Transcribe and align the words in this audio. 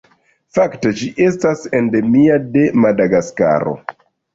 Fakte 0.57 0.93
ĝi 1.01 1.11
estas 1.27 1.63
endemia 1.83 2.41
de 2.59 2.67
Madagaskaro. 2.83 3.81